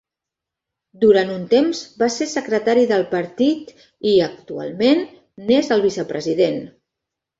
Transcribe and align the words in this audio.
Durant 1.03 1.33
un 1.33 1.41
temps 1.51 1.81
va 1.99 2.07
ser 2.15 2.27
secretari 2.31 2.87
del 2.93 3.05
partit 3.11 3.69
i, 3.83 3.85
actualment, 4.29 5.05
n'és 5.51 5.71
el 5.77 5.85
vicepresident. 5.89 6.59